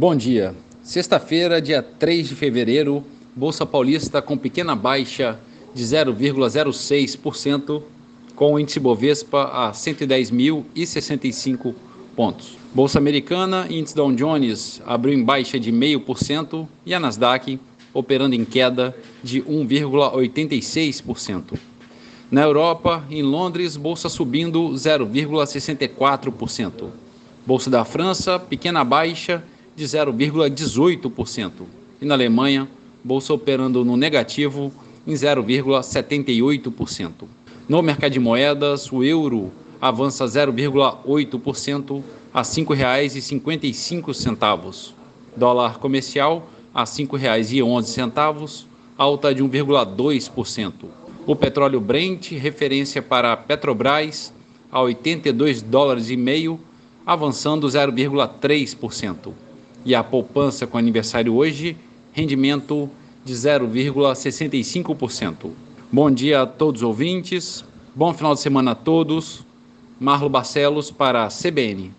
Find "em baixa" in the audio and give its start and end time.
15.12-15.60